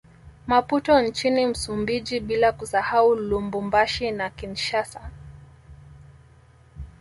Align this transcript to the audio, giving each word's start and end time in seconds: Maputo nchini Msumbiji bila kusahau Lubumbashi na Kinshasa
Maputo 0.47 1.01
nchini 1.01 1.45
Msumbiji 1.47 2.19
bila 2.19 2.51
kusahau 2.51 3.15
Lubumbashi 3.15 4.11
na 4.11 4.29
Kinshasa 4.29 5.09